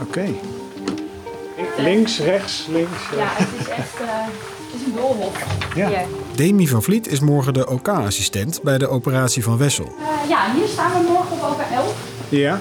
[0.00, 0.24] Oké.
[1.78, 2.90] Links, rechts, links.
[3.16, 4.06] Ja, het is echt eh,
[4.72, 5.44] het is een doolhof.
[5.74, 5.88] Ja.
[5.88, 6.04] Hier.
[6.34, 9.84] Demi van Vliet is morgen de OK-assistent bij de operatie van Wessel.
[9.84, 11.94] Eh, ja, hier staan we morgen op over 11.
[12.28, 12.60] Ja,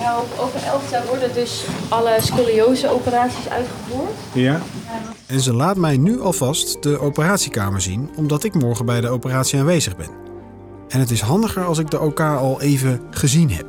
[0.00, 4.10] Uh, op over 11 daar worden dus alle scoliose-operaties uitgevoerd.
[4.32, 4.60] ja.
[5.26, 9.58] En ze laat mij nu alvast de operatiekamer zien, omdat ik morgen bij de operatie
[9.58, 10.08] aanwezig ben.
[10.92, 13.66] En het is handiger als ik de OK al even gezien heb.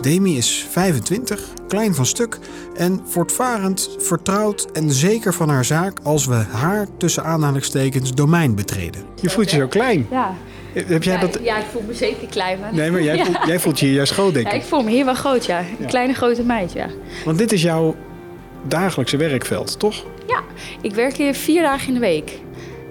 [0.00, 2.38] Demi is 25, klein van stuk
[2.76, 9.02] en voortvarend, vertrouwd en zeker van haar zaak als we haar tussen aanhalingstekens domein betreden.
[9.20, 10.06] Je voelt je zo klein.
[10.10, 10.34] Ja.
[10.72, 11.38] Heb jij Ja, dat...
[11.42, 12.60] ja, ik voel me zeker klein.
[12.60, 12.74] Maar...
[12.74, 13.24] Nee, maar jij, Ja.
[13.24, 14.62] voelt, jij voelt je hier juist groot, denk Ja, ik.
[14.62, 15.58] ik voel me hier wel groot, ja.
[15.58, 15.86] Een Ja.
[15.86, 16.86] kleine grote meid, ja.
[17.24, 17.96] Want dit is jouw
[18.68, 20.04] dagelijkse werkveld, toch?
[20.26, 20.40] Ja,
[20.80, 22.40] ik werk hier vier dagen in de week.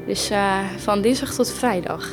[0.08, 2.10] Dus eh, van dinsdag tot vrijdag.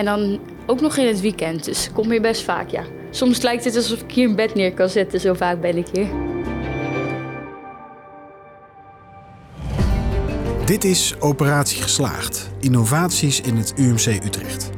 [0.00, 2.82] En dan ook nog in het weekend, dus ik kom hier best vaak, ja.
[3.10, 5.86] Soms lijkt het alsof ik hier een bed neer kan zetten, zo vaak ben ik
[5.92, 6.08] hier.
[10.64, 12.50] Dit is Operatie Geslaagd.
[12.60, 14.70] Innovaties in het UMC Utrecht.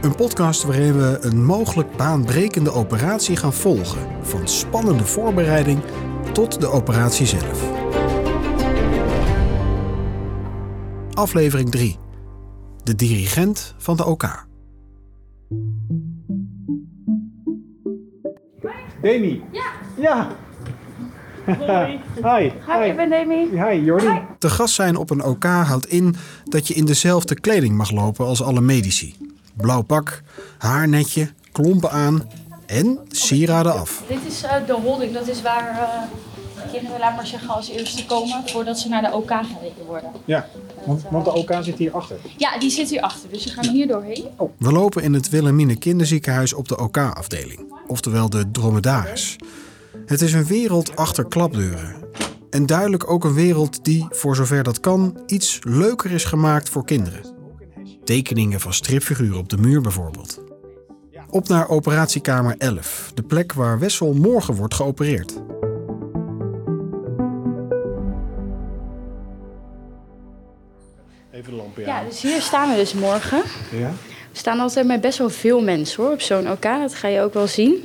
[0.00, 4.06] Een podcast waarin we een mogelijk baanbrekende operatie gaan volgen.
[4.22, 5.82] Van spannende voorbereiding
[6.32, 7.70] tot de operatie zelf.
[11.12, 11.98] Aflevering 3.
[12.82, 14.48] De dirigent van de OK.
[19.00, 19.42] Demi.
[19.52, 19.70] Ja.
[19.96, 20.28] Ja.
[21.44, 22.00] Hoi.
[22.28, 22.50] Hi.
[22.66, 23.48] Hi, ik ben Demi.
[23.50, 24.20] Hi, Jordi.
[24.38, 28.26] Te gast zijn op een OK houdt in dat je in dezelfde kleding mag lopen
[28.26, 29.16] als alle medici.
[29.54, 30.22] Blauw pak,
[30.58, 32.28] haarnetje, klompen aan
[32.66, 34.02] en sieraden af.
[34.08, 36.02] Dit is eh, de holding, dat is waar eh,
[36.72, 40.10] kinderen, laat maar zeggen, als eerste komen voordat ze naar de OK gereden worden.
[40.24, 40.48] Ja,
[40.86, 42.16] want, want de OK zit hier achter.
[42.36, 44.24] Ja, die zit hier achter, dus ze gaan hier doorheen.
[44.58, 49.36] We lopen in het Wilhelmine Kinderziekenhuis op de OK-afdeling, oftewel de dromedaris.
[50.06, 51.94] Het is een wereld achter klapdeuren.
[52.50, 56.84] En duidelijk ook een wereld die, voor zover dat kan, iets leuker is gemaakt voor
[56.84, 57.38] kinderen.
[58.04, 60.42] Tekeningen van stripfiguren op de muur bijvoorbeeld.
[61.30, 65.40] Op naar operatiekamer 11, de plek waar Wessel morgen wordt geopereerd.
[71.32, 73.42] Even de lampen Ja, dus hier staan we dus morgen.
[73.70, 73.92] Ja?
[74.32, 76.62] We staan altijd met best wel veel mensen hoor, op zo'n OK.
[76.62, 77.84] Dat ga je ook wel zien.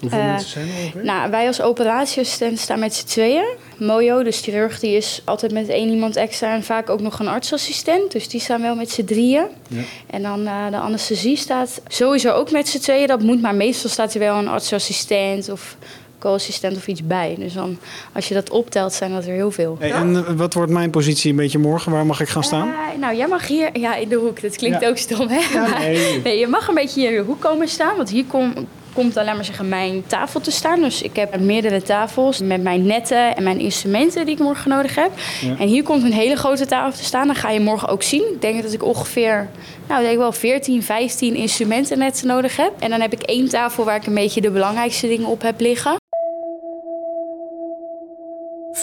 [0.00, 1.04] Hoeveel Eh, mensen zijn er ongeveer?
[1.04, 3.44] Nou, wij als operatieassistent staan met z'n tweeën.
[3.78, 7.28] Mojo, de chirurg, die is altijd met één iemand extra en vaak ook nog een
[7.28, 8.12] artsassistent.
[8.12, 9.44] Dus die staan wel met z'n drieën.
[9.68, 9.80] Ja.
[10.10, 13.06] En dan eh, de anesthesie staat sowieso ook met z'n tweeën.
[13.06, 15.76] Dat moet, maar meestal staat er wel een artsassistent of
[16.22, 17.34] co-assistent of iets bij.
[17.38, 17.78] Dus dan,
[18.12, 19.76] als je dat optelt, zijn dat er heel veel.
[19.80, 21.92] Hey, en eh, wat wordt mijn positie een beetje morgen?
[21.92, 22.68] Waar mag ik gaan staan?
[22.68, 24.40] Eh, nou, jij mag hier, ja, in de hoek.
[24.40, 24.88] Dat klinkt Ja.
[24.88, 25.40] ook stom, hè?
[25.58, 26.20] Ja, nee.
[26.24, 28.52] nee, je mag een beetje hier in de hoek komen staan, want hier kom,
[28.94, 30.80] komt alleen maar zeggen mijn tafel te staan.
[30.80, 34.94] Dus ik heb meerdere tafels met mijn netten en mijn instrumenten die ik morgen nodig
[34.94, 35.10] heb.
[35.40, 35.54] Ja.
[35.58, 37.26] En hier komt een hele grote tafel te staan.
[37.26, 38.22] Dat ga je morgen ook zien.
[38.32, 39.48] Ik denk dat ik ongeveer,
[39.88, 42.72] nou, ik denk wel 14, 15 instrumentennetten nodig heb.
[42.78, 45.60] En dan heb ik één tafel waar ik een beetje de belangrijkste dingen op heb
[45.60, 46.00] liggen.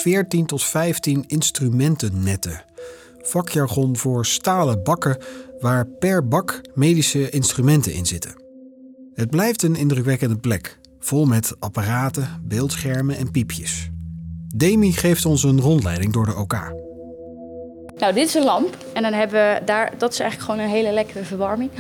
[0.01, 2.63] 14 tot 15 instrumentennetten.
[3.21, 5.17] Vakjargon voor stalen bakken
[5.59, 8.43] waar per bak medische instrumenten in zitten.
[9.13, 13.89] Het blijft een indrukwekkende plek, vol met apparaten, beeldschermen en piepjes.
[14.55, 16.53] Demi geeft ons een rondleiding door de OK.
[17.97, 18.77] Nou, dit is een lamp.
[18.93, 21.71] En dan hebben we daar, dat is eigenlijk gewoon een hele lekkere verwarming.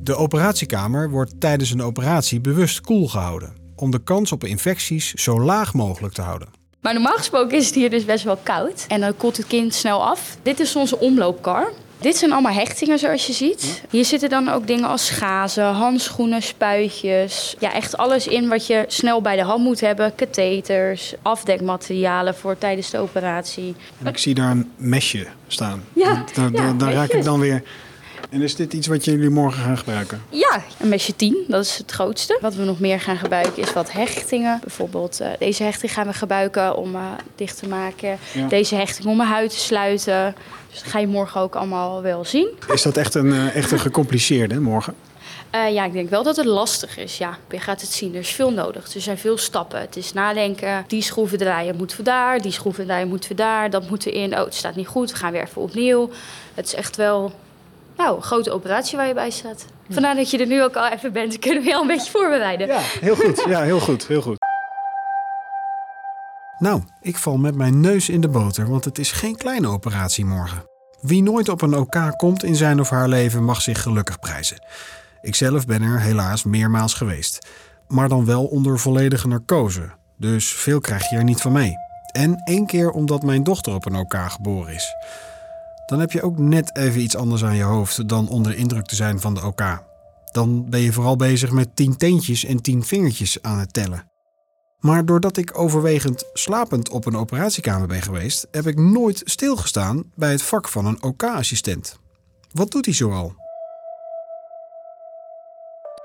[0.00, 5.40] De operatiekamer wordt tijdens een operatie bewust koel gehouden, om de kans op infecties zo
[5.40, 6.63] laag mogelijk te houden.
[6.84, 8.84] Maar normaal gesproken is het hier dus best wel koud.
[8.88, 10.36] En dan koelt het kind snel af.
[10.42, 11.72] Dit is onze omloopkar.
[11.98, 13.82] Dit zijn allemaal hechtingen zoals je ziet.
[13.90, 17.56] Hier zitten dan ook dingen als schazen, handschoenen, spuitjes.
[17.58, 20.14] Ja, echt alles in wat je snel bij de hand moet hebben.
[20.14, 23.74] Katheters, afdekmaterialen voor tijdens de operatie.
[23.98, 25.84] En ik zie daar een mesje staan.
[25.92, 27.62] Ja, daar, daar, ja, daar raak ik dan weer.
[28.34, 30.22] En is dit iets wat jullie morgen gaan gebruiken?
[30.28, 32.38] Ja, een mesje 10, dat is het grootste.
[32.40, 34.60] Wat we nog meer gaan gebruiken is wat hechtingen.
[34.60, 37.00] Bijvoorbeeld eh, deze hechting gaan we gebruiken om eh,
[37.34, 38.18] dicht te maken.
[38.32, 38.48] Ja.
[38.48, 40.34] Deze hechting om mijn huid te sluiten.
[40.70, 42.48] Dus dat ga je morgen ook allemaal wel zien.
[42.72, 44.94] Is dat echt een, eh, echt een gecompliceerde morgen?
[45.70, 47.18] Ja, ik denk wel dat het lastig is.
[47.18, 48.14] Ja, je gaat het zien.
[48.14, 48.94] Er is veel nodig.
[48.94, 49.80] Er zijn veel stappen.
[49.80, 50.84] Het is nadenken.
[50.86, 52.40] Die schroeven draaien moet voor daar.
[52.40, 53.70] Die schroeven draaien moet voor daar.
[53.70, 54.32] Dat moet erin.
[54.38, 55.10] Oh, het staat niet goed.
[55.10, 56.10] We gaan weer even opnieuw.
[56.54, 57.32] Het is echt wel
[57.96, 59.64] nou, grote operatie waar je bij staat.
[59.90, 61.38] Vandaar dat je er nu ook al even bent.
[61.44, 62.66] Kunnen we je al een beetje voorbereiden.
[62.66, 63.44] Ja, heel goed.
[63.48, 64.06] Ja, heel goed.
[64.06, 64.36] Heel goed.
[66.58, 70.24] Nou, ik val met mijn neus in de boter, want het is geen kleine operatie
[70.24, 70.64] morgen.
[71.00, 74.64] Wie nooit op een OK komt in zijn of haar leven mag zich gelukkig prijzen.
[75.20, 77.46] Ikzelf ben er helaas meermaals geweest.
[77.88, 79.90] Maar dan wel onder volledige narcose.
[80.16, 81.72] Dus veel krijg je er niet van mee.
[82.12, 84.94] En één keer omdat mijn dochter op een OK geboren is.
[85.86, 88.86] Dan heb je ook net even iets anders aan je hoofd dan onder de indruk
[88.86, 89.82] te zijn van de OK.
[90.32, 94.12] Dan ben je vooral bezig met tien teentjes en tien vingertjes aan het tellen.
[94.78, 100.30] Maar doordat ik overwegend slapend op een operatiekamer ben geweest, heb ik nooit stilgestaan bij
[100.30, 101.98] het vak van een OK-assistent.
[102.52, 103.43] Wat doet hij zoal?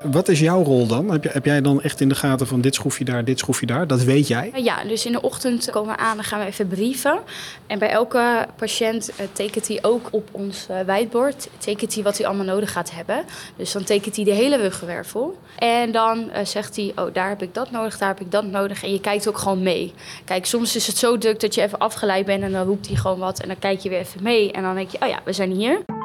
[0.06, 1.12] Wat is jouw rol dan?
[1.12, 3.88] Heb, heb jij dan echt in de gaten van dit schroefje daar, dit schroefje daar?
[3.88, 4.52] Dat weet jij?
[4.56, 7.20] Ja, dus in de ochtend komen we aan, dan gaan we even brieven.
[7.68, 12.18] En bij elke patiënt uh, tekent hij ook op ons uh, whiteboard, tekent hij wat
[12.18, 13.24] hij allemaal nodig gaat hebben.
[13.56, 15.38] Dus dan tekent hij de hele ruggenwervel.
[15.58, 18.46] En dan uh, zegt hij, oh daar heb ik dat nodig, daar heb ik dat
[18.46, 18.84] nodig.
[18.84, 19.94] En je kijkt ook gewoon mee.
[20.26, 22.96] Kijk, soms is het zo druk dat je even afgeleid bent en dan roept hij
[22.96, 23.40] gewoon wat.
[23.40, 25.52] En dan kijk je weer even mee en dan denk je, oh ja, we zijn
[25.52, 25.99] hier.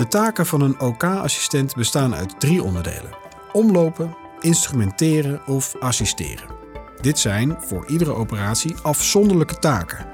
[0.00, 3.10] De taken van een OK-assistent bestaan uit drie onderdelen:
[3.52, 6.48] omlopen, instrumenteren of assisteren.
[7.00, 10.06] Dit zijn voor iedere operatie afzonderlijke taken.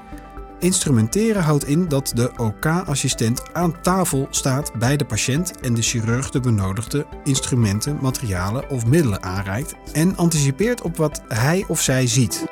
[0.59, 6.29] Instrumenteren houdt in dat de OK-assistent aan tafel staat bij de patiënt en de chirurg
[6.29, 12.45] de benodigde instrumenten, materialen of middelen aanreikt en anticipeert op wat hij of zij ziet.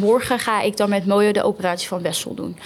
[0.00, 2.56] Morgen ga ik dan met Mojo de operatie van Wessel doen.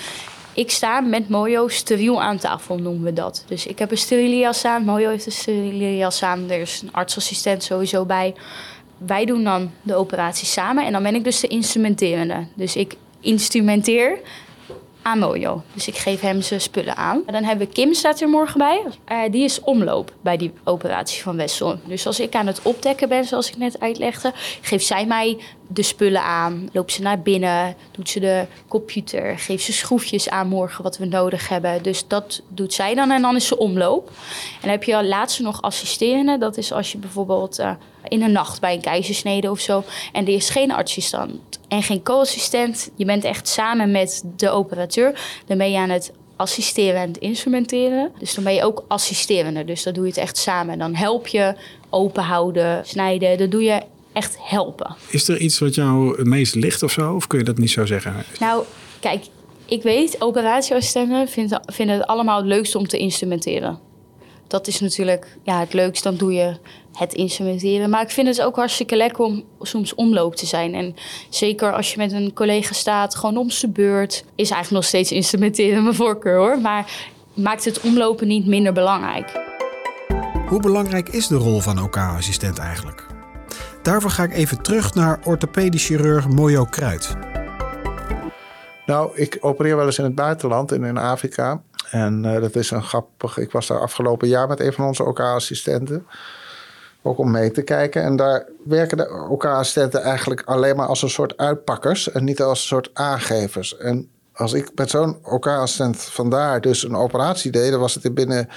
[0.59, 3.45] Ik sta met Mojo steriel aan tafel, noemen we dat.
[3.47, 6.51] Dus ik heb een steriele jas aan, Mojo heeft een steriele jas aan.
[6.51, 8.35] Er is een artsassistent sowieso bij.
[8.97, 12.47] Wij doen dan de operatie samen en dan ben ik dus de instrumenterende.
[12.55, 14.19] Dus ik instrumenteer
[15.09, 15.63] aan Mojo.
[15.75, 17.23] Dus ik geef hem zijn spullen aan.
[17.27, 18.83] En dan hebben we Kim staat er morgen bij.
[19.09, 21.79] Uh, die is omloop bij die operatie van Wessel.
[21.85, 25.83] Dus als ik aan het opdekken ben, zoals ik net uitlegde, geeft zij mij de
[25.83, 26.69] spullen aan.
[26.73, 31.05] Loopt ze naar binnen, doet ze de computer, geeft ze schroefjes aan morgen wat we
[31.05, 31.83] nodig hebben.
[31.83, 34.09] Dus dat doet zij dan en dan is ze omloop.
[34.09, 36.39] En dan heb je laatste nog assisterende.
[36.39, 37.71] Dat is als je bijvoorbeeld uh,
[38.09, 39.85] in de nacht bij een keizersnede of zo.
[40.13, 42.91] En er is geen assistent en geen co-assistent.
[42.97, 45.21] Je bent echt samen met de operateur.
[45.47, 48.13] Dan ben je aan het assisteren en het instrumenteren.
[48.19, 49.65] Dus dan ben je ook assisterende.
[49.65, 50.79] Dus dan doe je het echt samen.
[50.79, 51.55] Dan help je
[51.91, 53.39] openhouden, snijden.
[53.39, 53.83] Dat doe je
[54.13, 54.97] echt helpen.
[55.09, 57.15] Is er iets wat jou het meest ligt of zo?
[57.15, 58.25] Of kun je dat niet zo zeggen?
[58.41, 58.65] Nou,
[59.01, 59.25] kijk,
[59.65, 63.79] ik weet, operatieassistenten vinden, vinden het allemaal het leukste om te instrumenteren.
[64.47, 66.57] Dat is natuurlijk ja, het leukste, dan doe je
[66.99, 67.91] het instrumenteren.
[67.91, 70.75] Maar ik vind het ook hartstikke lekker om soms omloop te zijn.
[70.75, 70.95] En
[71.29, 75.13] zeker als je met een collega staat, gewoon om zijn beurt, is eigenlijk nog steeds
[75.13, 76.61] instrumenteren mijn voorkeur hoor.
[76.61, 76.91] Maar
[77.35, 79.47] maakt het omlopen niet minder belangrijk.
[80.49, 83.07] Hoe belangrijk is de rol van OK-assistent eigenlijk?
[83.83, 87.17] Daarvoor ga ik even terug naar orthopedisch chirurg Mojo Kruid.
[88.87, 91.63] Nou, ik opereer wel eens in het buitenland en in Afrika.
[91.91, 93.39] En uh, dat is een grappig.
[93.39, 96.07] Ik was daar afgelopen jaar met een van onze OK-assistenten.
[97.03, 98.03] Ook om mee te kijken.
[98.03, 102.11] En daar werken de OK-assistenten eigenlijk alleen maar als een soort uitpakkers.
[102.11, 103.77] En niet als een soort aangevers.
[103.77, 108.15] En als ik met zo'n OK-assistent vandaar dus een operatie deed, dan was het in
[108.15, 108.49] binnen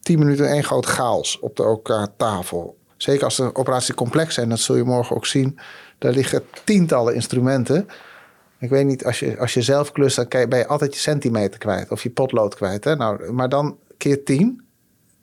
[0.00, 2.78] 10 minuten één groot chaos op de OK-tafel.
[2.96, 5.58] Zeker als de operatie complex zijn, dat zul je morgen ook zien.
[5.98, 7.88] Daar liggen tientallen instrumenten.
[8.58, 11.58] Ik weet niet, als je, als je zelf klust, dan ben je altijd je centimeter
[11.58, 12.84] kwijt of je potlood kwijt.
[12.84, 12.96] Hè?
[12.96, 14.64] Nou, maar dan keer tien.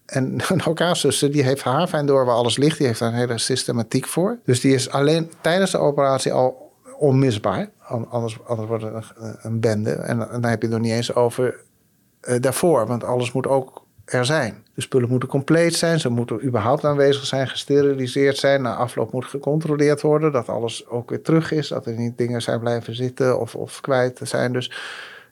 [0.08, 2.78] En een OK-zuster, die heeft haar fijn door waar alles ligt.
[2.78, 4.38] Die heeft daar een hele systematiek voor.
[4.46, 7.70] Dus die is alleen tijdens de operatie al onmisbaar.
[8.10, 9.92] Anders, anders wordt het een, bende.
[9.92, 11.60] En, dan heb je het nog niet eens over
[12.22, 12.88] uh, daarvoor.
[12.88, 14.66] Want alles moet ook er zijn.
[14.74, 18.62] De spullen moeten compleet zijn, ze moeten überhaupt aanwezig zijn, gesteriliseerd zijn.
[18.62, 22.42] Na afloop moet gecontroleerd worden dat alles ook weer terug is, dat er niet dingen
[22.42, 24.54] zijn blijven zitten of, of kwijt zijn.
[24.54, 24.72] Dus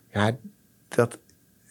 [0.08, 0.32] ja,
[0.88, 1.18] dat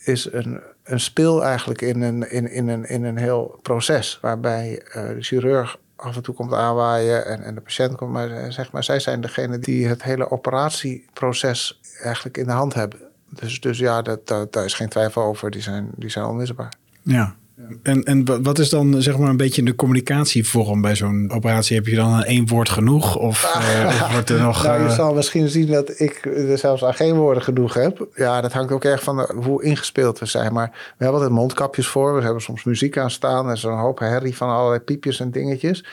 [0.04, 4.82] is een, een speel eigenlijk in een, in, in, een, in een heel proces waarbij
[4.88, 8.72] uh, de chirurg af en toe komt aanwaaien en, en de patiënt komt maar zeg
[8.72, 13.00] maar zij zijn degene die het hele operatieproces eigenlijk in de hand hebben.
[13.28, 15.50] Dus, dus ja, dat, dat, daar is geen twijfel over.
[15.50, 16.72] Die zijn, die zijn onmisbaar.
[17.02, 17.34] Ja.
[17.82, 21.76] En, en wat is dan zeg maar een beetje de communicatievorm bij zo'n operatie?
[21.76, 23.16] Heb je dan één woord genoeg?
[23.16, 24.62] Of, uh, of wordt er nog.
[24.64, 24.94] nou, je uh...
[24.94, 28.08] zal misschien zien dat ik er zelfs aan geen woorden genoeg heb.
[28.14, 30.52] Ja, dat hangt ook erg van de, hoe ingespeeld we zijn.
[30.52, 32.14] Maar we hebben altijd mondkapjes voor.
[32.14, 33.46] We hebben soms muziek aan staan.
[33.46, 35.84] Er is een hoop herrie van allerlei piepjes en dingetjes.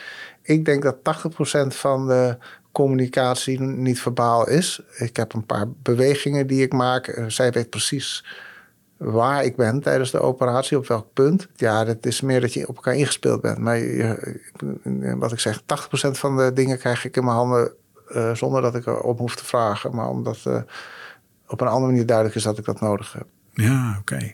[0.41, 2.37] Ik denk dat 80% van de
[2.71, 4.81] communicatie niet verbaal is.
[4.97, 7.23] Ik heb een paar bewegingen die ik maak.
[7.27, 8.23] Zij weet precies
[9.01, 11.47] waar ik ben tijdens de operatie, op welk punt.
[11.55, 13.57] Ja, dat is meer dat je op elkaar ingespeeld bent.
[13.57, 14.37] Maar je,
[15.17, 15.63] wat ik zeg, 80%
[16.11, 17.71] van de dingen krijg ik in mijn handen
[18.15, 19.95] uh, zonder dat ik erop hoef te vragen.
[19.95, 20.61] Maar omdat, uh,
[21.47, 23.25] op een andere manier duidelijk is dat ik dat nodig heb.
[23.53, 24.33] Ja, oké.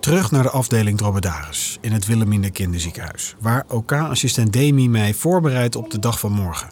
[0.00, 5.90] Terug naar de afdeling Dromedaris in het Wilhelmina Kinderziekenhuis, waar OK-assistent Demi mij voorbereidt op
[5.90, 6.68] de dag van morgen.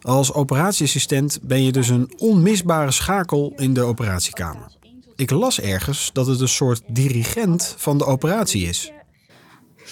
[0.00, 4.75] Als operatieassistent ben je dus een onmisbare schakel in de operatiekamer.
[5.16, 8.92] Ik las ergens dat het een soort dirigent van de operatie is.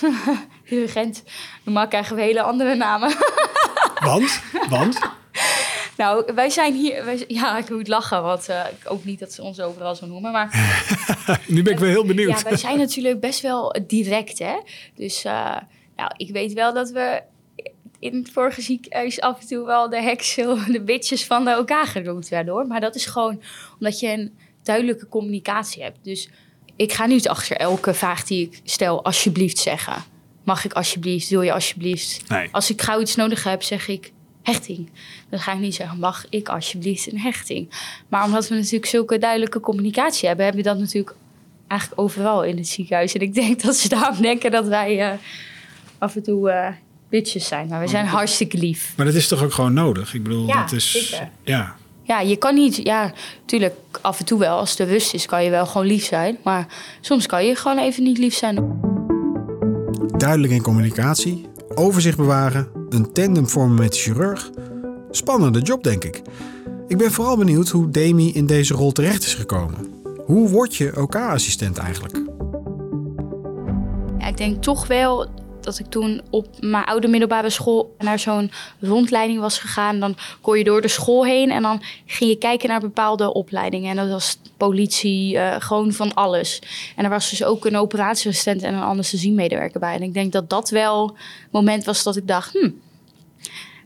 [0.68, 1.22] Dirigent.
[1.62, 3.14] Normaal krijgen we hele andere namen.
[4.04, 4.40] Want?
[4.68, 4.98] Want?
[5.96, 7.04] nou, wij zijn hier...
[7.04, 10.06] Wij, ja, ik moet lachen, want uh, ik ook niet dat ze ons overal zo
[10.06, 10.32] noemen.
[10.32, 10.48] Maar
[11.46, 12.38] nu ben ik wel heel benieuwd.
[12.38, 14.54] Ja, wij zijn natuurlijk best wel direct, hè.
[14.94, 15.56] Dus uh,
[15.96, 17.22] nou, ik weet wel dat we
[17.98, 22.28] in het vorige ziekenhuis af en toe wel de heksen, de bitches van elkaar genoemd
[22.28, 22.66] werden, hoor.
[22.66, 23.42] Maar dat is gewoon
[23.78, 25.98] omdat je een duidelijke communicatie hebt.
[26.02, 26.28] Dus
[26.76, 29.94] ik ga niet achter elke vraag die ik stel alsjeblieft zeggen.
[30.44, 32.28] Mag ik alsjeblieft, wil je alsjeblieft?
[32.28, 32.48] Nee.
[32.52, 34.90] Als ik gauw iets nodig heb, zeg ik hechting.
[35.28, 37.70] Dan ga ik niet zeggen, mag ik alsjeblieft een hechting?
[38.08, 41.14] Maar omdat we natuurlijk zulke duidelijke communicatie hebben, hebben we dat natuurlijk
[41.68, 43.14] eigenlijk overal in het ziekenhuis.
[43.14, 45.18] En ik denk dat ze daarom denken dat wij uh,
[45.98, 46.68] af en toe uh,
[47.10, 47.68] bitches zijn.
[47.68, 48.92] Maar we zijn hartstikke lief.
[48.96, 50.14] Maar dat is toch ook gewoon nodig?
[50.14, 50.90] Ik bedoel, Ja, dat is.
[50.90, 51.30] zeker.
[51.44, 51.76] Ja.
[52.06, 55.44] Ja, je kan niet, ja, natuurlijk af en toe wel, als de rust is, kan
[55.44, 56.36] je wel gewoon lief zijn.
[56.42, 56.66] Maar
[57.00, 58.80] soms kan je gewoon even niet lief zijn.
[60.16, 64.50] Duidelijk in communicatie, overzicht bewaren, een tandem vormen met de chirurg.
[65.10, 66.22] Spannende job, denk ik.
[66.88, 70.02] Ik ben vooral benieuwd hoe Demi in deze rol terecht is gekomen.
[70.24, 72.20] Hoe word je OK-assistent eigenlijk?
[74.18, 75.28] Ja, ik denk toch wel
[75.64, 80.00] dat ik toen op mijn oude middelbare school naar zo'n rondleiding was gegaan.
[80.00, 83.90] Dan kon je door de school heen en dan ging je kijken naar bepaalde opleidingen.
[83.90, 86.62] En dat was politie, uh, gewoon van alles.
[86.96, 89.94] En er was dus ook een operatieassistent en een anesthesiemedewerker bij.
[89.94, 92.70] En ik denk dat dat wel het moment was dat ik dacht, hm,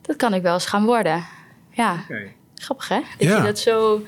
[0.02, 1.24] dat kan ik wel eens gaan worden.
[1.72, 2.04] Ja,
[2.54, 3.00] grappig hè?
[3.18, 3.36] Dat Ja.
[3.36, 4.02] je dat zo...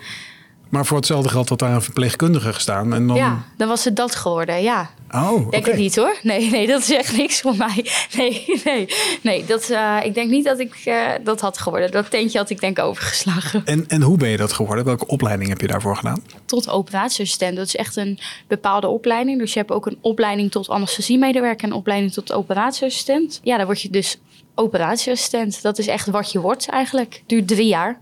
[0.70, 2.94] Maar voor hetzelfde geld had daar een verpleegkundige gestaan.
[2.94, 3.16] En dan.
[3.16, 4.90] Ja, dan was het dat geworden, ja.
[5.10, 5.50] Oh.
[5.50, 6.16] Denk het niet hoor.
[6.22, 7.86] Nee, nee, dat is echt niks voor mij.
[8.16, 8.88] Nee, nee,
[9.22, 9.44] nee.
[9.44, 11.90] Dat, eh, ik denk niet dat ik eh, dat had geworden.
[11.90, 13.62] Dat tentje had ik denk ik overgeslagen.
[13.64, 14.84] En, en hoe ben je dat geworden?
[14.84, 16.22] Welke opleiding heb je daarvoor gedaan?
[16.44, 17.56] Tot operatieassistent.
[17.56, 19.38] Dat is echt een bepaalde opleiding.
[19.38, 23.40] Dus je hebt ook een opleiding tot anesthesiemedewerker en een opleiding tot operatieassistent.
[23.42, 24.18] Ja, dan word je dus
[24.54, 25.62] operatieassistent.
[25.62, 27.22] Dat is echt wat je wordt eigenlijk.
[27.26, 28.00] Duurt drie jaar.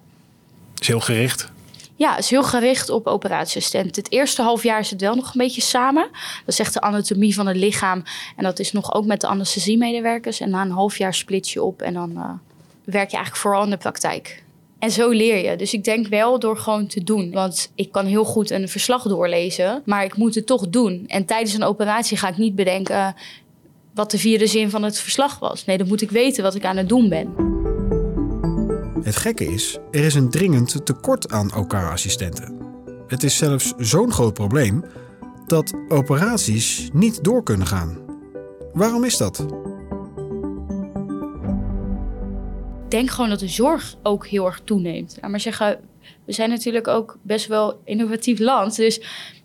[0.78, 1.50] Is heel gericht.
[1.98, 3.96] Ja, het is heel gericht op operatieassistent.
[3.96, 6.08] Het eerste half jaar het wel nog een beetje samen.
[6.12, 8.02] Dat is echt de anatomie van het lichaam.
[8.36, 10.40] En dat is nog ook met de anesthesiemedewerkers.
[10.40, 12.30] En na een half jaar split je op en dan eh,
[12.84, 14.44] werk je eigenlijk vooral in de praktijk.
[14.78, 15.56] En zo leer je.
[15.56, 17.32] Dus ik denk wel door gewoon te doen.
[17.32, 21.04] Want ik kan heel goed een verslag doorlezen, maar ik moet het toch doen.
[21.06, 23.14] En tijdens een operatie ga ik niet bedenken
[23.94, 25.64] wat de vierde zin van het verslag was.
[25.64, 27.47] Nee, dan moet ik weten wat ik aan het doen ben.
[29.02, 32.56] Het gekke is, er is een dringend tekort aan OK-assistenten.
[33.06, 34.84] Het is zelfs zo'n groot probleem
[35.46, 37.98] dat operaties niet door kunnen gaan.
[38.72, 39.46] Waarom is dat?
[42.84, 45.18] Ik denk gewoon dat de zorg ook heel erg toeneemt.
[45.28, 45.80] Maar zeggen,
[46.24, 48.76] we zijn natuurlijk ook best wel innovatief land.
[48.76, 49.00] Dus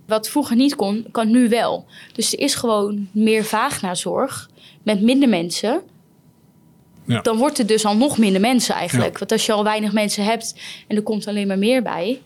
[0.07, 1.85] wat vroeger niet kon, kan nu wel.
[2.13, 4.49] Dus er is gewoon meer vraag naar zorg
[4.83, 5.81] met minder mensen.
[7.05, 7.21] Ja.
[7.21, 9.11] Dan wordt het dus al nog minder mensen eigenlijk.
[9.13, 9.19] Ja.
[9.19, 10.55] Want als je al weinig mensen hebt
[10.87, 12.21] en er komt alleen maar meer bij.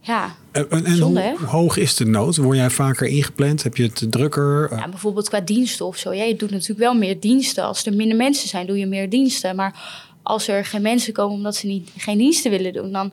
[0.00, 2.36] Ja, En, en, en Zonde, hoe hoog is de nood?
[2.36, 3.62] Word jij vaker ingepland?
[3.62, 4.68] Heb je het drukker?
[4.76, 6.12] Ja, bijvoorbeeld qua diensten of zo.
[6.14, 7.64] Ja, je doet natuurlijk wel meer diensten.
[7.64, 9.56] Als er minder mensen zijn, doe je meer diensten.
[9.56, 13.12] Maar als er geen mensen komen omdat ze niet, geen diensten willen doen, dan,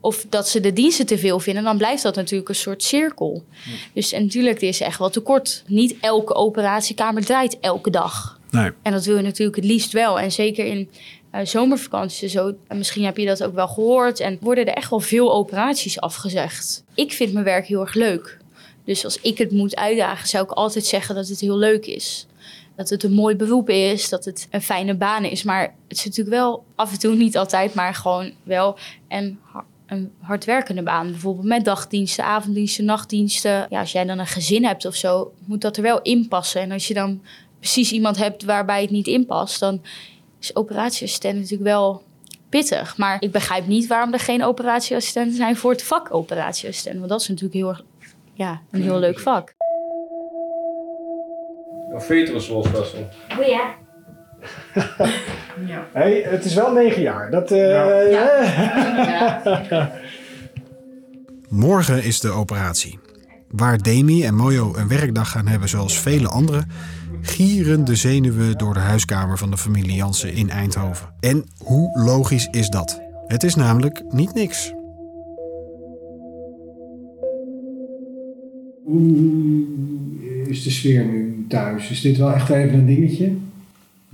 [0.00, 3.44] of dat ze de diensten te veel vinden, dan blijft dat natuurlijk een soort cirkel.
[3.92, 5.62] Dus en natuurlijk er is echt wel tekort.
[5.66, 8.38] Niet elke operatiekamer draait elke dag.
[8.54, 8.70] Nee.
[8.82, 10.20] En dat wil je natuurlijk het liefst wel.
[10.20, 10.90] En zeker in
[11.30, 12.54] eh, zomervakanties en zo.
[12.68, 14.20] En misschien heb je dat ook wel gehoord.
[14.20, 16.84] En worden er echt wel veel operaties afgezegd.
[16.94, 18.38] Ik vind mijn werk heel erg leuk.
[18.84, 22.26] Dus als ik het moet uitdagen, zou ik altijd zeggen dat het heel leuk is.
[22.76, 25.42] Dat het een mooi beroep is, dat het een fijne baan is.
[25.42, 28.78] Maar het is natuurlijk wel af en toe niet altijd, maar gewoon wel
[29.42, 31.10] ha- een hardwerkende baan.
[31.10, 33.66] Bijvoorbeeld met dagdiensten, avonddiensten, nachtdiensten.
[33.70, 36.60] Ja, als jij dan een gezin hebt of zo, moet dat er wel in passen.
[36.60, 37.22] En als je dan
[37.64, 39.82] precies iemand hebt waarbij het niet inpast, dan
[40.40, 42.02] is operatieassistent natuurlijk wel
[42.48, 42.96] pittig.
[42.96, 46.98] Maar ik begrijp niet waarom er geen operatieassistenten zijn voor het vak operatieassistent.
[46.98, 47.82] Want dat is natuurlijk heel erg,
[48.34, 49.54] ja, een heel leuk vak.
[51.92, 53.08] Een fetus losbessel.
[53.38, 53.74] Oh ja.
[55.92, 57.30] Hey, het is wel negen jaar.
[57.30, 58.26] Dat, eh,
[61.48, 62.98] Morgen is de operatie.
[63.50, 66.68] Waar Demi en Mojo een werkdag gaan hebben zoals vele anderen,
[67.26, 71.06] gieren de zenuwen door de huiskamer van de familie Jansen in Eindhoven.
[71.20, 73.00] En hoe logisch is dat?
[73.26, 74.72] Het is namelijk niet niks.
[78.84, 79.64] Hoe
[80.46, 81.90] is de sfeer nu thuis?
[81.90, 83.32] Is dit wel echt even een dingetje?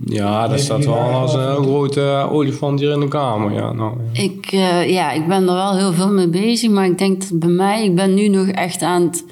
[0.05, 3.53] Ja, dat staat wel als een eh, grote eh, olifant hier in de kamer.
[3.53, 4.21] Ja, nou, ja.
[4.21, 7.39] Ik, eh, ja, ik ben er wel heel veel mee bezig, maar ik denk dat
[7.39, 9.23] bij mij, ik ben nu nog echt aan het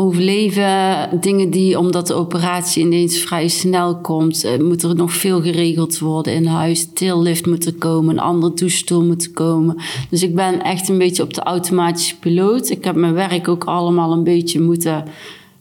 [0.00, 1.20] overleven.
[1.20, 5.98] Dingen die, omdat de operatie ineens vrij snel komt, eh, moet er nog veel geregeld
[5.98, 6.88] worden in huis.
[6.92, 9.76] Tillift moet er komen, een andere douchestoel moet komen.
[10.10, 12.68] Dus ik ben echt een beetje op de automatische piloot.
[12.70, 15.04] Ik heb mijn werk ook allemaal een beetje moeten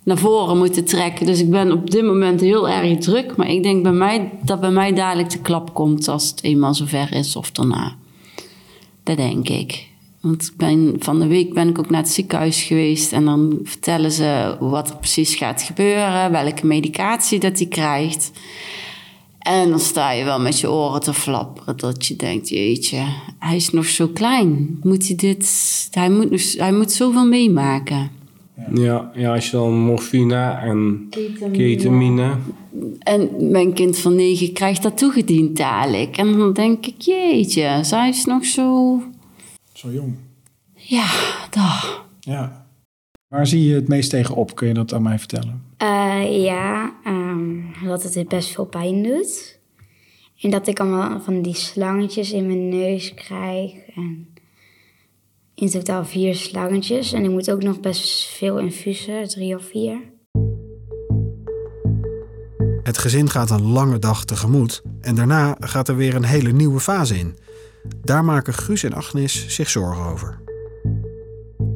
[0.04, 1.26] naar voren moeten trekken.
[1.26, 3.36] Dus ik ben op dit moment heel erg druk.
[3.36, 6.74] Maar ik denk bij mij, dat bij mij dadelijk de klap komt als het eenmaal
[6.74, 7.96] zover is of daarna.
[9.04, 9.88] Dat denk ik.
[10.22, 14.12] Want ben, van de week ben ik ook naar het ziekenhuis geweest en dan vertellen
[14.12, 18.32] ze wat er precies gaat gebeuren, welke medicatie dat hij krijgt.
[19.40, 23.04] En dan sta je wel met je oren te flapperen dat je denkt, jeetje,
[23.40, 24.80] hij is nog zo klein.
[24.84, 28.12] Moet hij dit, hij moet, nog- hij moet zoveel meemaken.
[28.74, 31.10] Ja, ja, als je dan morfine en
[31.52, 32.32] ketamine.
[33.00, 36.18] En mijn kind van negen krijgt dat toegediend dadelijk.
[36.18, 39.02] En dan denk ik, jeetje, zij is nog zo...
[39.80, 40.16] Zo jong.
[40.74, 41.08] Ja,
[41.50, 42.02] daar.
[42.20, 42.68] Ja.
[43.28, 44.56] Waar zie je het meest tegen op?
[44.56, 45.64] Kun je dat aan mij vertellen?
[45.78, 49.60] Eh, ja, ehm, dat het best veel pijn doet.
[50.42, 53.72] En dat ik allemaal van die slangetjes in mijn neus krijg.
[53.96, 54.28] En
[55.56, 57.14] in totaal vier slangetjes.
[57.14, 59.98] En ik moet ook nog best veel infusen, drie of vier.
[62.84, 66.80] Het gezin gaat een lange dag tegemoet en daarna gaat er weer een hele nieuwe
[66.80, 67.38] fase in.
[68.02, 70.42] Daar maken Guus en Agnes zich zorgen over.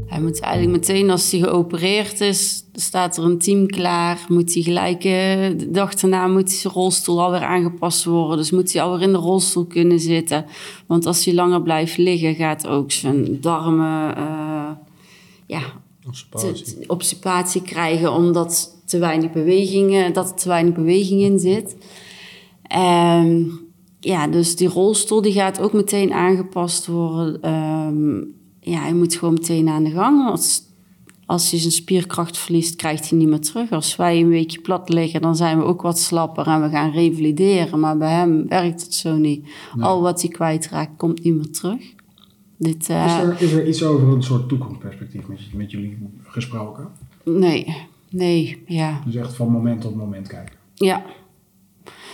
[0.05, 4.25] Hij moet eigenlijk meteen als hij geopereerd is, staat er een team klaar.
[4.27, 8.37] Moet hij gelijk, eh, de dag daarna moet zijn rolstoel alweer aangepast worden.
[8.37, 10.45] Dus moet hij alweer in de rolstoel kunnen zitten.
[10.87, 14.71] Want als hij langer blijft liggen, gaat ook zijn darmen eh,
[15.45, 15.61] ja,
[16.87, 21.75] obstipatie krijgen omdat te weinig bewegingen, dat er te weinig beweging in zit.
[22.63, 23.41] Ehm,
[24.03, 27.41] ja, dus die rolstoel die gaat ook meteen aangepast worden.
[27.41, 28.17] Ehm,
[28.59, 30.29] ja, hij moet gewoon meteen aan de gang.
[30.29, 30.61] Als,
[31.25, 33.71] als hij zijn spierkracht verliest, krijgt hij niet meer terug.
[33.71, 36.91] Als wij een weekje plat liggen, dan zijn we ook wat slapper en we gaan
[36.91, 37.79] revalideren.
[37.79, 39.47] Maar bij hem werkt het zo niet.
[39.79, 41.81] Al wat hij kwijtraakt, komt niet meer terug.
[42.57, 46.87] Dit, eh, Is, er, is er iets over een soort toekomstperspectief met, met jullie gesproken?
[47.23, 47.75] Nee,
[48.09, 49.01] nee, ja.
[49.05, 50.55] Dus echt van moment tot moment kijken.
[50.73, 51.05] Ja.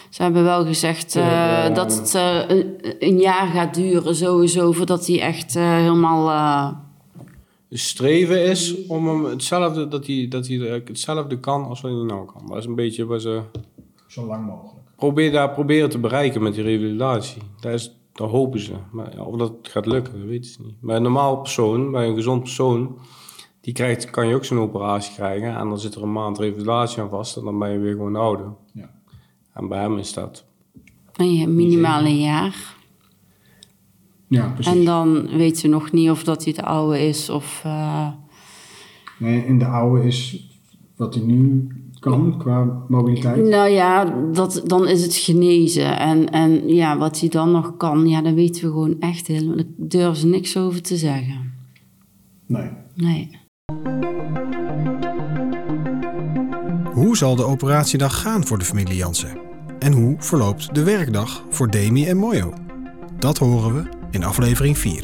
[0.10, 5.08] Ze hebben wel gezegd eh, dat het eh, een, een jaar gaat duren sowieso voordat
[5.08, 6.30] hij echt eh, helemaal...
[6.30, 6.78] eh,
[7.70, 12.02] Het streven is om hem hetzelfde, dat hij, dat hij hetzelfde kan als wat hij
[12.04, 12.48] nou kan.
[12.48, 13.42] Dat is een beetje wat ze
[14.08, 14.74] Zo lang mogelijk.
[14.96, 17.42] probeer, daar proberen te bereiken met die revalidatie.
[17.60, 18.74] Daar, is, daar hopen ze.
[18.92, 20.76] Maar ja, of dat gaat lukken, dat weten ze niet.
[20.82, 22.98] Maar een normaal persoon, bij een gezond persoon,
[23.62, 25.56] die krijgt, kan je ook zo'n operatie krijgen.
[25.56, 28.16] En dan zit er een maand revalidatie aan vast en dan ben je weer gewoon
[28.16, 28.46] ouder.
[28.74, 28.90] Ja.
[29.68, 30.46] Hem is dat.
[31.14, 32.76] ja, minimaal een jaar.
[34.28, 34.74] Ja, precies.
[34.74, 37.62] En dan weten ze nog niet of dat hij de oude is of...
[37.66, 38.08] eh,
[39.20, 40.48] Nee, en de oude is
[40.96, 41.68] wat hij nu
[42.00, 43.44] kan qua mobiliteit.
[43.48, 46.00] nou ja, dat, dan is het genezen.
[46.00, 49.56] En, en ja, wat hij dan nog kan, ja, daar weten we gewoon echt helemaal...
[49.56, 51.54] Daar durven ze niks over te zeggen.
[52.46, 52.70] Nee.
[52.96, 53.38] Nee.
[56.94, 59.38] Hoe zal de operatiedag gaan voor de familie Jansen?
[59.80, 62.54] En hoe verloopt de werkdag voor Demi en Mojo?
[63.20, 65.04] Dat horen we in aflevering 4.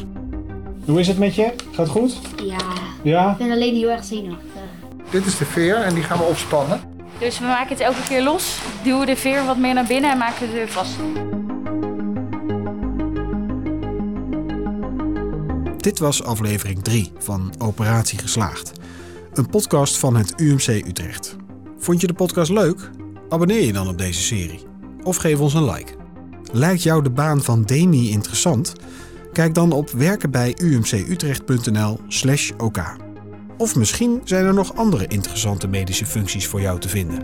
[0.84, 1.52] Hoe is het met je?
[1.72, 2.18] Gaat het goed?
[2.44, 2.56] Ja,
[3.02, 3.30] Ja?
[3.30, 4.50] ik ben alleen heel erg zenuwachtig.
[5.10, 6.80] Dit is de veer en die gaan we opspannen.
[7.18, 10.18] Dus we maken het elke keer los, duwen de veer wat meer naar binnen en
[10.18, 10.96] maken het weer vast.
[15.76, 18.72] Dit was aflevering 3 van Operatie Geslaagd.
[19.34, 21.36] Een podcast van het UMC Utrecht.
[21.78, 22.90] Vond je de podcast leuk?
[23.28, 24.60] Abonneer je dan op deze serie.
[25.02, 25.92] Of geef ons een like.
[26.52, 28.72] Lijkt jou de baan van Demi interessant?
[29.32, 32.96] Kijk dan op werkenbijumcutrecht.nl slash OK.
[33.58, 37.22] Of misschien zijn er nog andere interessante medische functies voor jou te vinden.